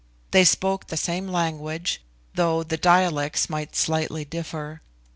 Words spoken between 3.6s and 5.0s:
slightly differ.